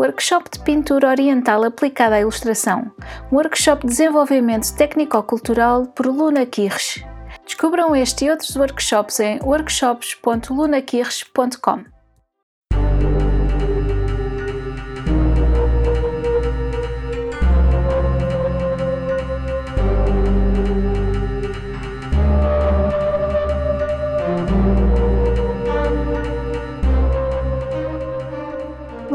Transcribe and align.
Workshop 0.00 0.50
de 0.50 0.58
Pintura 0.60 1.10
Oriental 1.10 1.62
aplicada 1.62 2.14
à 2.14 2.22
ilustração. 2.22 2.90
Workshop 3.30 3.82
de 3.82 3.88
desenvolvimento 3.88 4.74
técnico-cultural 4.74 5.88
por 5.88 6.06
Luna 6.06 6.46
Kirsch. 6.46 7.04
Descubram 7.44 7.94
este 7.94 8.24
e 8.24 8.30
outros 8.30 8.56
workshops 8.56 9.20
em 9.20 9.38
workshops.lunakirsch.com. 9.42 11.84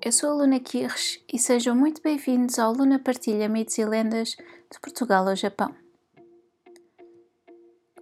Eu 0.00 0.12
sou 0.12 0.30
a 0.30 0.34
Luna 0.34 0.60
Kirsch 0.60 1.20
e 1.32 1.40
sejam 1.40 1.74
muito 1.74 2.00
bem-vindos 2.00 2.56
ao 2.60 2.72
Luna 2.72 3.00
Partilha 3.00 3.48
Mitos 3.48 3.76
e 3.78 3.84
Lendas 3.84 4.28
de 4.28 4.78
Portugal 4.80 5.28
ao 5.28 5.34
Japão. 5.34 5.74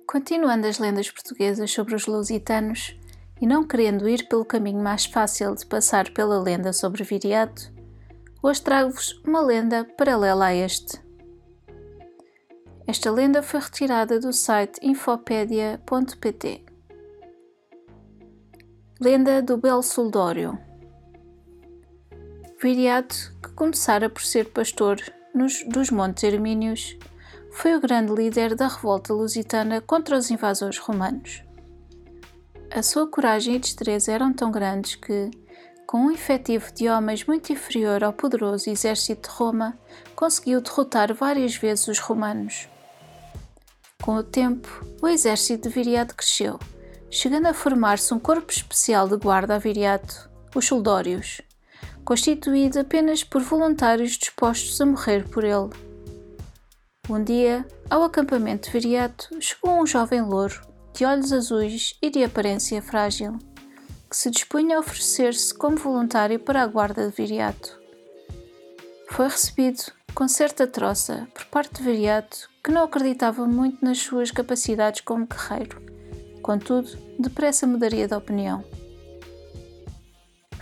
Continuando 0.06 0.67
as 0.67 0.79
lendas 0.79 1.11
portuguesas 1.11 1.71
sobre 1.71 1.95
os 1.95 2.06
lusitanos, 2.06 2.95
e 3.41 3.47
não 3.47 3.67
querendo 3.67 4.06
ir 4.06 4.29
pelo 4.29 4.45
caminho 4.45 4.83
mais 4.83 5.06
fácil 5.06 5.55
de 5.55 5.65
passar 5.65 6.12
pela 6.12 6.39
lenda 6.39 6.71
sobre 6.71 7.03
Viriato, 7.03 7.73
hoje 8.43 8.61
trago-vos 8.61 9.19
uma 9.27 9.41
lenda 9.41 9.87
paralela 9.97 10.47
a 10.47 10.55
este. 10.55 11.01
Esta 12.87 13.11
lenda 13.11 13.43
foi 13.43 13.61
retirada 13.61 14.21
do 14.21 14.34
site 14.34 14.78
infopedia.pt. 14.83 16.62
Lenda 19.01 19.41
do 19.41 19.56
Belo 19.56 19.83
Soldório. 19.83 20.66
Viriato, 22.59 23.35
que 23.43 23.51
começara 23.51 24.09
por 24.09 24.23
ser 24.23 24.49
pastor 24.49 24.99
nos, 25.35 25.62
dos 25.69 25.91
Montes 25.91 26.25
Hermínios, 26.25 26.97
foi 27.53 27.77
o 27.77 27.81
grande 27.81 28.15
líder 28.15 28.55
da 28.55 28.67
revolta 28.67 29.12
lusitana 29.12 29.83
contra 29.83 30.17
os 30.17 30.31
invasores 30.31 30.79
romanos. 30.79 31.43
A 32.71 32.83
sua 32.83 33.07
coragem 33.07 33.57
e 33.57 33.59
destreza 33.59 34.11
eram 34.11 34.33
tão 34.33 34.51
grandes 34.51 34.95
que, 34.95 35.31
com 35.87 36.07
um 36.07 36.11
efetivo 36.11 36.73
de 36.73 36.89
homens 36.89 37.27
muito 37.27 37.53
inferior 37.53 38.03
ao 38.03 38.15
poderoso 38.15 38.71
exército 38.71 39.29
de 39.29 39.37
Roma, 39.37 39.79
conseguiu 40.15 40.62
derrotar 40.62 41.12
várias 41.12 41.55
vezes 41.57 41.87
os 41.89 41.99
romanos. 41.99 42.71
Com 44.03 44.15
o 44.15 44.23
tempo, 44.23 44.83
o 45.03 45.09
exército 45.09 45.69
de 45.69 45.75
Viriato 45.75 46.15
cresceu, 46.15 46.59
chegando 47.11 47.49
a 47.49 47.55
formar-se 47.55 48.15
um 48.15 48.19
corpo 48.19 48.51
especial 48.51 49.07
de 49.07 49.19
guarda 49.19 49.57
a 49.57 49.59
Viriato, 49.59 50.31
os 50.55 50.65
Soldórios, 50.67 51.43
constituído 52.07 52.79
apenas 52.79 53.25
por 53.25 53.43
voluntários 53.43 54.12
dispostos 54.12 54.81
a 54.81 54.87
morrer 54.87 55.29
por 55.29 55.43
ele. 55.43 55.71
Um 57.11 57.23
dia, 57.23 57.67
ao 57.91 58.05
acampamento 58.05 58.67
de 58.67 58.73
Viriato, 58.73 59.29
chegou 59.41 59.83
um 59.83 59.85
jovem 59.85 60.22
louro 60.22 60.61
de 60.94 61.05
olhos 61.05 61.33
azuis 61.33 61.99
e 62.00 62.09
de 62.09 62.22
aparência 62.22 62.81
frágil, 62.81 63.37
que 64.09 64.17
se 64.17 64.31
dispunha 64.31 64.77
a 64.77 64.81
oferecer-se 64.81 65.53
como 65.53 65.77
voluntário 65.77 66.39
para 66.39 66.62
a 66.62 66.67
guarda 66.67 67.09
de 67.09 67.15
Viriato. 67.15 67.77
Foi 69.11 69.27
recebido 69.27 69.83
com 70.15 70.28
certa 70.28 70.65
troça 70.65 71.27
por 71.34 71.44
parte 71.47 71.75
de 71.75 71.83
Viriato, 71.83 72.49
que 72.62 72.71
não 72.71 72.84
acreditava 72.84 73.47
muito 73.47 73.84
nas 73.84 73.99
suas 73.99 74.31
capacidades 74.31 75.00
como 75.00 75.27
guerreiro. 75.27 75.83
Contudo, 76.41 76.88
depressa 77.19 77.67
mudaria 77.67 78.06
de 78.06 78.15
opinião. 78.15 78.65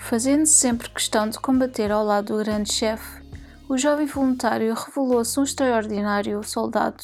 Fazendo 0.04 0.44
sempre 0.44 0.90
questão 0.90 1.30
de 1.30 1.40
combater 1.40 1.90
ao 1.90 2.04
lado 2.04 2.36
do 2.36 2.44
grande 2.44 2.70
chefe, 2.70 3.22
o 3.66 3.78
jovem 3.78 4.04
voluntário 4.04 4.74
revelou-se 4.74 5.40
um 5.40 5.42
extraordinário 5.42 6.44
soldado, 6.44 7.02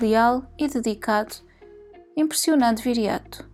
leal 0.00 0.44
e 0.56 0.68
dedicado 0.68 1.34
impressionante 2.16 2.84
Viriato. 2.84 3.44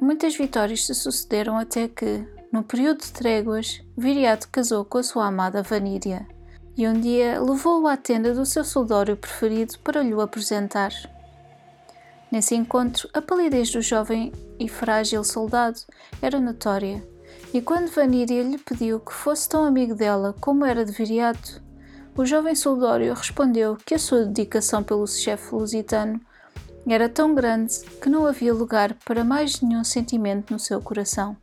Muitas 0.00 0.34
vitórias 0.34 0.86
se 0.86 0.94
sucederam 0.94 1.58
até 1.58 1.88
que, 1.88 2.26
no 2.50 2.62
período 2.62 3.02
de 3.02 3.12
tréguas, 3.12 3.82
Viriato 3.98 4.48
casou 4.48 4.82
com 4.82 4.96
a 4.96 5.02
sua 5.02 5.26
amada 5.26 5.62
Vaníria 5.62 6.26
e 6.74 6.88
um 6.88 6.98
dia 6.98 7.38
levou-o 7.38 7.86
à 7.86 7.98
tenda 7.98 8.32
do 8.32 8.46
seu 8.46 8.64
soldório 8.64 9.14
preferido 9.14 9.78
para 9.80 10.02
lhe 10.02 10.14
o 10.14 10.22
apresentar. 10.22 10.90
Nesse 12.30 12.54
encontro, 12.54 13.10
a 13.12 13.20
palidez 13.20 13.70
do 13.70 13.82
jovem 13.82 14.32
e 14.58 14.70
frágil 14.70 15.22
soldado 15.22 15.80
era 16.22 16.40
notória, 16.40 17.11
e 17.52 17.60
quando 17.60 17.90
Vaníria 17.90 18.42
lhe 18.42 18.56
pediu 18.56 18.98
que 18.98 19.12
fosse 19.12 19.48
tão 19.48 19.64
amigo 19.64 19.94
dela 19.94 20.34
como 20.40 20.64
era 20.64 20.84
de 20.84 20.92
Viriato, 20.92 21.62
o 22.16 22.24
jovem 22.24 22.54
soldório 22.54 23.12
respondeu 23.12 23.76
que 23.76 23.94
a 23.94 23.98
sua 23.98 24.24
dedicação 24.24 24.82
pelo 24.82 25.06
chefe 25.06 25.54
lusitano 25.54 26.18
era 26.86 27.08
tão 27.08 27.34
grande 27.34 27.80
que 28.00 28.08
não 28.08 28.26
havia 28.26 28.54
lugar 28.54 28.94
para 29.04 29.22
mais 29.22 29.60
nenhum 29.60 29.84
sentimento 29.84 30.52
no 30.52 30.58
seu 30.58 30.80
coração. 30.80 31.36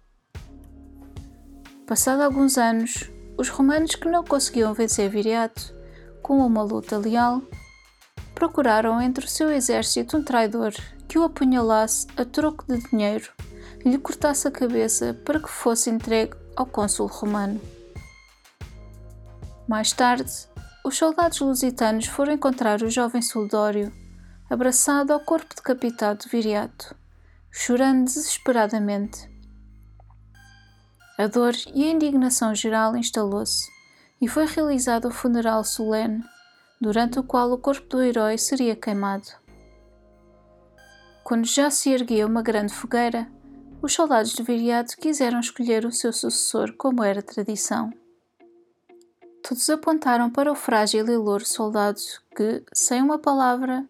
Passado 1.85 2.21
alguns 2.21 2.57
anos, 2.57 3.09
os 3.37 3.49
romanos 3.49 3.95
que 3.95 4.09
não 4.09 4.23
conseguiam 4.23 4.73
vencer 4.73 5.09
Viriato, 5.09 5.73
com 6.21 6.37
uma 6.45 6.63
luta 6.63 6.97
leal, 6.97 7.41
procuraram 8.33 9.01
entre 9.01 9.25
o 9.25 9.29
seu 9.29 9.51
exército 9.51 10.17
um 10.17 10.23
traidor 10.23 10.73
que 11.07 11.17
o 11.17 11.23
apunhalasse 11.23 12.07
a 12.17 12.25
troco 12.25 12.65
de 12.67 12.79
dinheiro 12.89 13.31
lhe 13.85 13.97
cortasse 13.97 14.47
a 14.47 14.51
cabeça 14.51 15.13
para 15.25 15.39
que 15.39 15.49
fosse 15.49 15.89
entregue 15.89 16.35
ao 16.55 16.65
cônsul 16.65 17.07
romano. 17.07 17.59
Mais 19.67 19.91
tarde, 19.91 20.31
os 20.83 20.97
soldados 20.97 21.39
lusitanos 21.39 22.07
foram 22.07 22.33
encontrar 22.33 22.81
o 22.81 22.89
jovem 22.89 23.21
soldório 23.21 23.91
abraçado 24.49 25.13
ao 25.13 25.19
corpo 25.19 25.53
decapitado 25.55 26.23
de 26.23 26.29
Viriato, 26.29 26.95
chorando 27.51 28.05
desesperadamente. 28.05 29.29
A 31.17 31.27
dor 31.27 31.53
e 31.73 31.83
a 31.83 31.91
indignação 31.91 32.55
geral 32.55 32.95
instalou-se 32.95 33.69
e 34.19 34.27
foi 34.27 34.45
realizado 34.45 35.07
o 35.07 35.11
funeral 35.11 35.63
solene, 35.63 36.23
durante 36.81 37.19
o 37.19 37.23
qual 37.23 37.51
o 37.51 37.57
corpo 37.57 37.87
do 37.89 38.01
herói 38.01 38.37
seria 38.37 38.75
queimado. 38.75 39.27
Quando 41.23 41.45
já 41.45 41.69
se 41.69 41.91
erguia 41.91 42.25
uma 42.25 42.41
grande 42.41 42.73
fogueira, 42.73 43.29
os 43.81 43.93
soldados 43.93 44.33
de 44.33 44.43
Viriato 44.43 44.97
quiseram 44.97 45.39
escolher 45.39 45.85
o 45.85 45.91
seu 45.91 46.11
sucessor 46.11 46.73
como 46.73 47.03
era 47.03 47.21
tradição. 47.21 47.91
Todos 49.41 49.69
apontaram 49.69 50.29
para 50.29 50.51
o 50.51 50.55
frágil 50.55 51.07
e 51.07 51.17
louro 51.17 51.45
soldado 51.45 51.99
que, 52.35 52.63
sem 52.73 53.01
uma 53.01 53.17
palavra, 53.17 53.87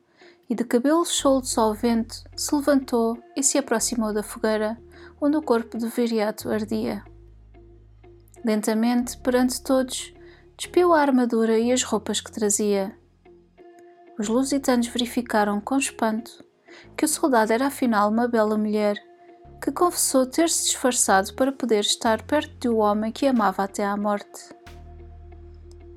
e 0.48 0.56
de 0.56 0.64
cabelos 0.64 1.10
soltos 1.10 1.58
ao 1.58 1.74
vento 1.74 2.24
se 2.36 2.56
levantou 2.56 3.18
e 3.36 3.44
se 3.44 3.58
aproximou 3.58 4.14
da 4.14 4.24
fogueira 4.24 4.80
onde 5.20 5.38
o 5.38 5.42
corpo 5.42 5.78
de 5.78 5.88
Viriato 5.88 6.50
ardia. 6.50 7.04
Lentamente, 8.46 9.18
perante 9.18 9.62
todos, 9.62 10.14
despiu 10.56 10.94
a 10.94 11.02
armadura 11.02 11.58
e 11.60 11.72
as 11.72 11.84
roupas 11.84 12.22
que 12.22 12.32
trazia. 12.32 12.96
Os 14.18 14.28
lusitanos 14.28 14.88
verificaram 14.88 15.60
com 15.60 15.78
espanto 15.78 16.44
que 16.96 17.06
o 17.06 17.08
soldado 17.08 17.52
era 17.52 17.68
afinal 17.68 18.10
uma 18.10 18.28
bela 18.28 18.58
mulher 18.58 19.09
que 19.62 19.72
confessou 19.72 20.26
ter 20.26 20.50
se 20.50 20.66
disfarçado 20.66 21.34
para 21.34 21.52
poder 21.52 21.82
estar 21.82 22.22
perto 22.24 22.70
do 22.70 22.78
homem 22.78 23.12
que 23.12 23.28
amava 23.28 23.64
até 23.64 23.84
à 23.84 23.96
morte. 23.98 24.56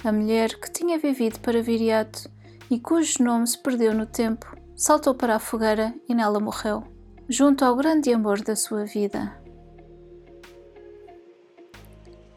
A 0.04 0.10
mulher 0.10 0.58
que 0.58 0.70
tinha 0.70 0.98
vivido 0.98 1.38
para 1.40 1.62
Viriato 1.62 2.28
e 2.70 2.80
cujo 2.80 3.22
nome 3.22 3.46
se 3.46 3.58
perdeu 3.58 3.94
no 3.94 4.06
tempo, 4.06 4.56
saltou 4.74 5.14
para 5.14 5.36
a 5.36 5.38
fogueira 5.38 5.94
e 6.08 6.14
nela 6.14 6.40
morreu, 6.40 6.82
junto 7.28 7.64
ao 7.64 7.76
grande 7.76 8.12
amor 8.12 8.42
da 8.42 8.56
sua 8.56 8.84
vida. 8.84 9.40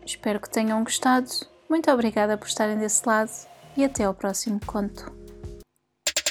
Espero 0.06 0.39
que 0.39 0.50
tenham 0.50 0.83
gostado. 0.83 1.30
Muito 1.68 1.89
obrigada 1.89 2.38
por 2.38 2.48
estarem 2.48 2.77
desse 2.77 3.07
lado 3.07 3.31
e 3.75 3.83
até 3.83 4.04
ao 4.04 4.13
próximo 4.13 4.60
conto. 4.66 5.25